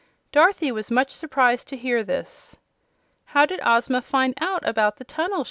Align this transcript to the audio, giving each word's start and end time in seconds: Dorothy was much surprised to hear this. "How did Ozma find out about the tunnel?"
Dorothy 0.31 0.71
was 0.71 0.89
much 0.89 1.11
surprised 1.11 1.67
to 1.67 1.77
hear 1.77 2.03
this. 2.03 2.57
"How 3.23 3.45
did 3.45 3.59
Ozma 3.63 4.01
find 4.01 4.33
out 4.41 4.67
about 4.67 4.95
the 4.97 5.03
tunnel?" 5.03 5.39